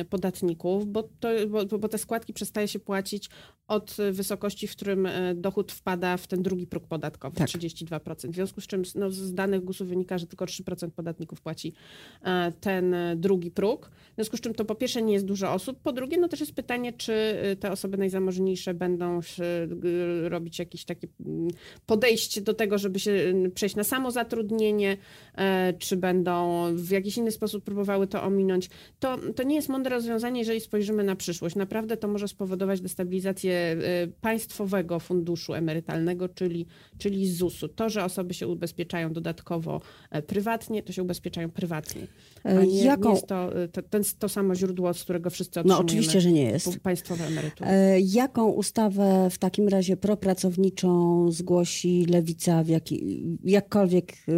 podatników, 0.10 0.88
bo, 0.88 1.04
to, 1.04 1.30
bo, 1.48 1.80
bo 1.80 1.88
te 1.88 1.98
składki 1.98 2.34
przestaje 2.34 2.68
się 2.68 2.80
płacić 2.80 3.30
od 3.68 3.98
wysokości, 4.12 4.68
w 4.68 4.76
którym 4.76 5.06
e, 5.06 5.36
dochód 5.36 5.72
wpada 5.72 6.18
w 6.18 6.28
ten 6.28 6.44
drugi 6.44 6.68
próg 6.68 6.88
podatkowy, 6.88 7.36
tak. 7.36 7.48
32%. 7.48 8.32
W 8.32 8.36
związku 8.36 8.62
z 8.62 8.68
czym 8.68 8.84
no, 8.96 9.12
z 9.12 9.34
danych 9.34 9.64
GUS-u 9.64 9.86
wynika, 9.86 10.18
że 10.18 10.28
tylko 10.28 10.46
3% 10.46 10.90
podatników 10.92 11.42
płaci 11.42 11.74
e, 12.24 12.52
ten 12.52 12.96
drugi 13.16 13.52
próg. 13.52 13.92
W 14.12 14.16
związku 14.16 14.38
z 14.38 14.42
czym 14.42 14.54
to 14.54 14.66
po 14.66 14.76
pierwsze 14.76 15.02
nie 15.02 15.14
jest 15.14 15.26
dużo 15.26 15.54
osób, 15.54 15.80
po 15.84 15.92
drugie 15.92 16.18
no 16.18 16.28
też 16.28 16.40
jest 16.40 16.56
pytanie, 16.62 16.94
czy 16.94 17.14
y, 17.52 17.56
te 17.56 17.72
osoby 17.72 17.98
najzamożniejsze 17.98 18.74
będą 18.74 19.20
y, 19.20 20.30
robić 20.30 20.60
jakieś 20.60 20.86
takie 20.86 21.08
mm, 21.26 21.48
podejście 21.86 22.42
do 22.42 22.54
tego, 22.54 22.78
żeby 22.78 23.00
się 23.00 23.12
y, 23.12 23.52
przejść 23.56 23.76
na 23.76 23.84
samozatrudnienie, 23.84 24.98
e, 25.36 25.74
czy 25.80 25.98
będą 25.98 26.66
w 26.76 26.90
jakiś 26.90 27.18
inny 27.18 27.32
sposób 27.32 27.64
próbowały 27.64 28.08
to 28.08 28.24
ominąć. 28.24 28.70
To, 29.00 29.18
to 29.36 29.44
nie 29.44 29.56
jest 29.56 29.70
mądre 29.70 29.96
rozwiązanie, 29.96 30.40
jeżeli 30.40 30.62
spojrzymy 30.62 31.04
na 31.04 31.16
przyszłość. 31.16 31.56
Naprawdę 31.56 31.98
to 31.98 32.08
może 32.08 32.28
spowodować 32.28 32.82
destabilizację 32.82 33.78
państwowego 34.22 35.00
funduszu 35.00 35.54
emerytalnego, 35.54 36.30
czyli, 36.30 36.66
czyli 36.98 37.32
ZUS-u. 37.32 37.68
To, 37.68 37.90
że 37.90 38.04
osoby 38.04 38.34
się 38.34 38.48
ubezpieczają 38.48 39.14
dodatkowo 39.14 39.82
e, 40.12 40.22
prywatnie, 40.22 40.84
to 40.84 40.94
się 40.94 41.04
ubezpieczają 41.04 41.50
prywatnie. 41.50 42.08
A 42.44 42.50
e, 42.50 42.68
nie, 42.68 42.84
Jaką... 42.84 43.10
nie 43.10 43.16
jest 43.16 43.28
to, 43.28 43.50
to, 43.72 43.82
to, 43.82 44.00
to 44.20 44.30
samo 44.30 44.56
źródło, 44.56 44.94
z 44.94 45.04
którego 45.04 45.30
wszyscy 45.30 45.60
otrzymujemy. 45.60 45.84
No 45.84 45.86
oczywiście, 45.86 46.22
że 46.22 46.32
nie 46.32 46.51
jest. 46.52 46.80
Państwowe 46.80 47.26
emerytury. 47.28 47.70
E, 47.70 48.00
jaką 48.00 48.50
ustawę 48.50 49.30
w 49.32 49.38
takim 49.38 49.68
razie 49.68 49.98
propracowniczą 49.98 51.32
zgłosi 51.32 52.06
Lewica, 52.06 52.64
w 52.64 52.68
jaki, 52.68 53.24
jakkolwiek 53.44 54.12
y, 54.12 54.34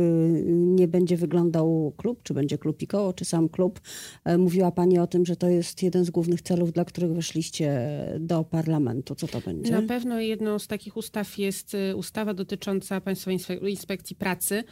nie 0.48 0.88
będzie 0.88 1.18
wyglądał 1.18 1.94
klub, 1.98 2.24
czy 2.24 2.34
będzie 2.34 2.58
klub 2.58 2.82
i 2.82 2.88
koło, 2.88 3.14
czy 3.14 3.26
sam 3.26 3.50
klub? 3.50 3.82
E, 4.26 4.38
mówiła 4.38 4.72
Pani 4.72 5.00
o 5.00 5.08
tym, 5.08 5.26
że 5.26 5.36
to 5.36 5.50
jest 5.50 5.84
jeden 5.84 6.06
z 6.06 6.10
głównych 6.10 6.42
celów, 6.42 6.72
dla 6.72 6.86
których 6.86 7.14
weszliście 7.14 7.90
do 8.20 8.44
parlamentu. 8.44 9.16
Co 9.16 9.28
to 9.28 9.42
będzie? 9.42 9.72
Na 9.72 9.82
pewno 9.82 10.20
jedną 10.20 10.60
z 10.60 10.68
takich 10.68 10.98
ustaw 10.98 11.38
jest 11.38 11.74
y, 11.74 11.96
ustawa 11.96 12.34
dotycząca 12.34 13.02
Państwowej 13.02 13.72
Inspekcji 13.72 14.16
Pracy. 14.16 14.64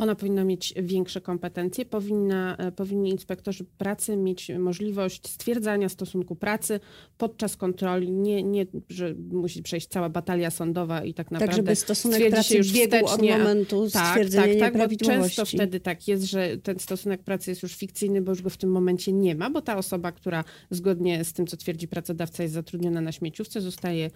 Ona 0.00 0.14
powinna 0.14 0.44
mieć 0.44 0.74
większe 0.82 1.20
kompetencje, 1.20 1.84
powinna, 1.84 2.56
e, 2.56 2.72
powinni 2.72 3.10
inspektorzy 3.10 3.64
pracy 3.64 4.16
mieć 4.16 4.50
możliwość 4.58 5.28
stwierdzania 5.28 5.88
stosunku 5.88 6.36
pracy 6.36 6.80
podczas 7.18 7.56
kontroli, 7.56 8.12
nie, 8.12 8.42
nie 8.42 8.66
że 8.88 9.14
musi 9.32 9.62
przejść 9.62 9.88
cała 9.88 10.08
batalia 10.08 10.50
sądowa 10.50 11.04
i 11.04 11.14
tak 11.14 11.30
naprawdę 11.30 11.46
tak, 11.46 11.56
żeby 11.56 11.76
stosunek 11.76 12.30
pracy 12.30 12.56
już 12.56 12.72
biegł 12.72 13.06
od 13.06 13.22
momentu 13.22 13.90
tak, 13.90 14.08
stwierdzenia 14.08 14.60
tak, 14.60 14.72
tak, 14.72 14.88
bo 14.90 14.96
często 14.96 15.44
wtedy 15.44 15.80
tak 15.80 16.08
jest, 16.08 16.24
że 16.24 16.56
ten 16.58 16.78
stosunek 16.78 17.22
pracy 17.22 17.50
jest 17.50 17.62
już 17.62 17.74
fikcyjny, 17.74 18.22
bo 18.22 18.32
już 18.32 18.42
go 18.42 18.50
w 18.50 18.56
tym 18.56 18.70
momencie 18.70 19.12
nie 19.12 19.34
ma, 19.34 19.50
bo 19.50 19.62
ta 19.62 19.76
osoba, 19.76 20.12
która 20.12 20.44
zgodnie 20.70 21.24
z 21.24 21.32
tym, 21.32 21.46
co 21.46 21.56
twierdzi 21.56 21.88
pracodawca, 21.88 22.42
jest 22.42 22.54
zatrudniona 22.54 23.00
na 23.00 23.12
śmieciówce, 23.12 23.60
zostaje 23.60 24.10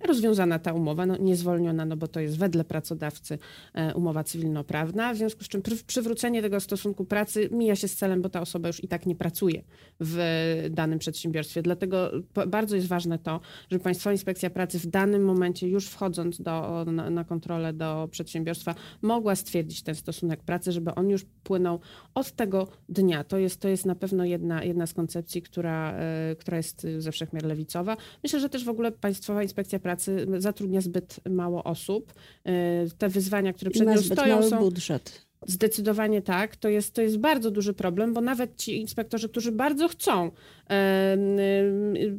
rozwiązana 0.00 0.58
ta 0.58 0.72
umowa, 0.72 1.06
no, 1.06 1.16
niezwolniona, 1.16 1.84
no 1.84 1.96
bo 1.96 2.08
to 2.08 2.20
jest 2.20 2.38
wedle 2.38 2.64
pracodawcy 2.64 3.38
e, 3.74 3.94
umowa 3.94 4.24
cywilnoprawna, 4.24 4.93
prawda? 4.94 5.14
W 5.14 5.16
związku 5.16 5.44
z 5.44 5.48
czym 5.48 5.62
przy, 5.62 5.84
przywrócenie 5.84 6.42
tego 6.42 6.60
stosunku 6.60 7.04
pracy 7.04 7.48
mija 7.52 7.76
się 7.76 7.88
z 7.88 7.96
celem, 7.96 8.22
bo 8.22 8.28
ta 8.28 8.40
osoba 8.40 8.68
już 8.68 8.84
i 8.84 8.88
tak 8.88 9.06
nie 9.06 9.16
pracuje 9.16 9.62
w 10.00 10.18
danym 10.70 10.98
przedsiębiorstwie. 10.98 11.62
Dlatego 11.62 12.10
bardzo 12.46 12.76
jest 12.76 12.88
ważne 12.88 13.18
to, 13.18 13.40
żeby 13.70 13.84
Państwowa 13.84 14.12
Inspekcja 14.12 14.50
Pracy 14.50 14.78
w 14.78 14.86
danym 14.86 15.24
momencie, 15.24 15.68
już 15.68 15.86
wchodząc 15.86 16.40
do, 16.40 16.84
na, 16.84 17.10
na 17.10 17.24
kontrolę 17.24 17.72
do 17.72 18.08
przedsiębiorstwa, 18.10 18.74
mogła 19.02 19.36
stwierdzić 19.36 19.82
ten 19.82 19.94
stosunek 19.94 20.42
pracy, 20.42 20.72
żeby 20.72 20.94
on 20.94 21.08
już 21.08 21.24
płynął 21.44 21.80
od 22.14 22.32
tego 22.32 22.68
dnia. 22.88 23.24
To 23.24 23.38
jest, 23.38 23.60
to 23.60 23.68
jest 23.68 23.86
na 23.86 23.94
pewno 23.94 24.24
jedna, 24.24 24.64
jedna 24.64 24.86
z 24.86 24.94
koncepcji, 24.94 25.42
która, 25.42 25.94
e, 25.96 26.36
która 26.38 26.56
jest 26.56 26.86
ze 26.98 27.12
wszechmiar 27.12 27.44
lewicowa. 27.44 27.96
Myślę, 28.22 28.40
że 28.40 28.48
też 28.48 28.64
w 28.64 28.68
ogóle 28.68 28.92
Państwowa 28.92 29.42
Inspekcja 29.42 29.78
Pracy 29.78 30.26
zatrudnia 30.38 30.80
zbyt 30.80 31.20
mało 31.30 31.64
osób. 31.64 32.12
E, 32.44 32.86
te 32.98 33.08
wyzwania, 33.08 33.52
które 33.52 33.70
przed 33.70 33.86
nią 33.86 33.98
stoją 33.98 34.42
są... 34.42 34.70
budżet. 34.84 35.24
Zdecydowanie 35.46 36.22
tak. 36.22 36.56
To 36.56 36.68
jest, 36.68 36.94
to 36.94 37.02
jest 37.02 37.18
bardzo 37.18 37.50
duży 37.50 37.74
problem, 37.74 38.14
bo 38.14 38.20
nawet 38.20 38.56
ci 38.56 38.80
inspektorzy, 38.80 39.28
którzy 39.28 39.52
bardzo 39.52 39.88
chcą 39.88 40.30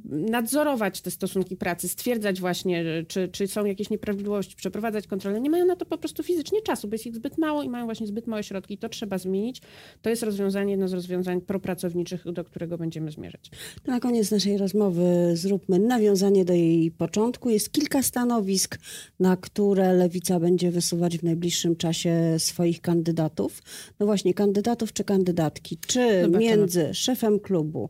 nadzorować 0.05 1.01
te 1.01 1.11
stosunki 1.11 1.57
pracy, 1.57 1.89
stwierdzać 1.89 2.39
właśnie, 2.39 2.83
czy, 3.07 3.27
czy 3.27 3.47
są 3.47 3.65
jakieś 3.65 3.89
nieprawidłowości, 3.89 4.55
przeprowadzać 4.55 5.07
kontrolę, 5.07 5.41
nie 5.41 5.49
mają 5.49 5.65
na 5.65 5.75
to 5.75 5.85
po 5.85 5.97
prostu 5.97 6.23
fizycznie 6.23 6.61
czasu, 6.61 6.87
bo 6.87 6.95
jest 6.95 7.05
ich 7.05 7.15
zbyt 7.15 7.37
mało 7.37 7.63
i 7.63 7.69
mają 7.69 7.85
właśnie 7.85 8.07
zbyt 8.07 8.27
małe 8.27 8.43
środki. 8.43 8.77
To 8.77 8.89
trzeba 8.89 9.17
zmienić. 9.17 9.61
To 10.01 10.09
jest 10.09 10.23
rozwiązanie, 10.23 10.71
jedno 10.71 10.87
z 10.87 10.93
rozwiązań 10.93 11.41
propracowniczych, 11.41 12.31
do 12.33 12.43
którego 12.43 12.77
będziemy 12.77 13.11
zmierzać. 13.11 13.51
Na 13.87 13.99
koniec 13.99 14.31
naszej 14.31 14.57
rozmowy 14.57 15.31
zróbmy 15.33 15.79
nawiązanie 15.79 16.45
do 16.45 16.53
jej 16.53 16.91
początku. 16.91 17.49
Jest 17.49 17.71
kilka 17.71 18.03
stanowisk, 18.03 18.79
na 19.19 19.37
które 19.37 19.93
Lewica 19.93 20.39
będzie 20.39 20.71
wysuwać 20.71 21.17
w 21.17 21.23
najbliższym 21.23 21.75
czasie 21.75 22.35
swoich 22.37 22.81
kandydatów. 22.81 23.61
No 23.99 24.05
właśnie, 24.05 24.33
kandydatów 24.33 24.93
czy 24.93 25.03
kandydatki? 25.03 25.77
Czy 25.87 26.21
Zobaczymy. 26.21 26.39
między 26.39 26.93
szefem 26.93 27.39
klubu, 27.39 27.89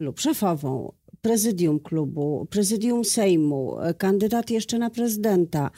lub 0.00 0.20
szefową, 0.20 0.92
prezydium 1.22 1.80
klubu, 1.80 2.46
prezydium 2.50 3.04
Sejmu, 3.04 3.80
e, 3.80 3.94
kandydat 3.94 4.50
jeszcze 4.50 4.78
na 4.78 4.90
prezydenta. 4.90 5.70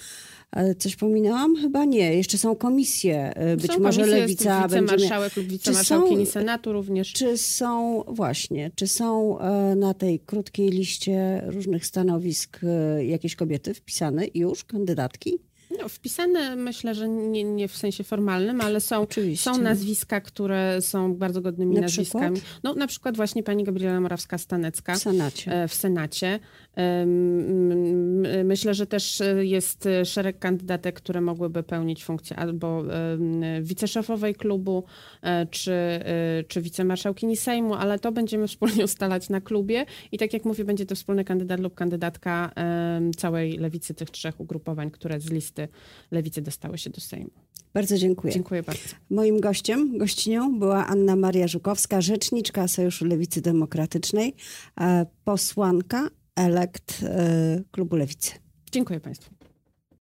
E, 0.53 0.75
coś 0.75 0.97
pominęłam? 0.97 1.57
Chyba 1.57 1.85
nie. 1.85 2.15
Jeszcze 2.15 2.39
są 2.39 2.57
komisje. 2.57 3.35
E, 3.35 3.57
być 3.57 3.73
są 3.73 3.81
może 3.81 4.01
komisje, 4.01 4.21
lewica 4.21 4.63
jest 4.63 4.75
będzie. 4.75 4.95
Wicemarszałek 4.95 5.37
lub 5.37 5.47
wicemarszałkini 5.47 6.27
Senatu 6.27 6.73
również. 6.73 7.13
Czy 7.13 7.39
są, 7.39 8.03
właśnie, 8.09 8.71
czy 8.75 8.87
są 8.89 9.39
na 9.77 9.95
tej 9.95 10.21
krótkiej 10.21 10.69
liście 10.69 11.43
różnych 11.47 11.87
stanowisk 11.87 12.61
jakieś 13.07 13.37
kobiety 13.37 13.75
wpisane 13.75 14.27
już, 14.35 14.65
kandydatki? 14.65 15.39
No, 15.79 15.89
wpisane 15.89 16.57
myślę, 16.57 16.95
że 16.95 17.09
nie, 17.09 17.45
nie 17.45 17.69
w 17.69 17.77
sensie 17.77 18.05
formalnym, 18.05 18.61
ale 18.61 18.81
są, 18.81 19.07
są 19.37 19.59
nazwiska, 19.59 20.21
które 20.21 20.83
są 20.83 21.15
bardzo 21.15 21.41
godnymi 21.41 21.75
na 21.75 21.81
nazwiskami. 21.81 22.37
Przykład? 22.37 22.61
No 22.63 22.75
na 22.75 22.87
przykład 22.87 23.17
właśnie 23.17 23.43
pani 23.43 23.65
Gabriela 23.65 24.01
Morawska-Stanecka. 24.01 24.95
W 24.95 24.99
Senacie. 24.99 25.53
E, 25.53 25.69
w 25.69 25.75
Senacie. 25.75 26.41
Myślę, 28.45 28.75
że 28.75 28.87
też 28.87 29.23
jest 29.41 29.89
szereg 30.05 30.39
kandydatek, 30.39 30.95
które 30.95 31.21
mogłyby 31.21 31.63
pełnić 31.63 32.05
funkcję 32.05 32.37
albo 32.37 32.85
wiceszefowej 33.63 34.35
klubu, 34.35 34.85
e, 35.23 35.47
czy, 35.47 35.73
e, 35.73 36.45
czy 36.49 36.63
wicemarszałkini 36.63 37.37
Sejmu, 37.37 37.75
ale 37.75 37.99
to 37.99 38.13
będziemy 38.13 38.49
wspólnie 38.49 38.85
ustalać 38.85 39.29
na 39.29 39.41
klubie 39.41 39.87
i 40.13 40.19
tak 40.19 40.33
jak 40.33 40.45
mówię, 40.45 40.65
będzie 40.65 40.87
to 40.87 40.95
wspólny 40.95 41.25
kandydat 41.25 41.61
lub 41.61 41.75
kandydatka 41.75 42.51
całej 43.17 43.59
lewicy 43.59 43.95
tych 43.95 44.11
trzech 44.11 44.41
ugrupowań, 44.41 44.91
które 44.91 45.21
z 45.21 45.31
listy 45.31 45.69
lewicy 46.11 46.43
dostały 46.43 46.79
się 46.79 46.91
do 46.91 47.01
Sejmu. 47.01 47.31
Bardzo 47.75 47.99
dziękuję. 47.99 48.33
Dziękuję 48.33 48.63
bardzo. 48.63 48.83
Moim 49.11 49.41
gościem, 49.41 49.99
gościnią 49.99 50.59
była 50.59 50.87
Anna 50.87 51.17
Maria 51.17 51.49
Żukowska, 51.49 52.01
rzeczniczka 52.01 52.69
Sojuszu 52.69 53.05
Lewicy 53.05 53.41
Demokratycznej, 53.41 54.35
posłanka 55.25 56.09
elekt 56.41 57.05
Klubu 57.71 57.97
Lewicy. 57.97 58.33
Dziękuję 58.73 59.01
Państwu. 59.01 59.40